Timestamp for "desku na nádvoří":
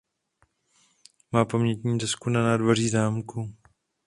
1.97-2.89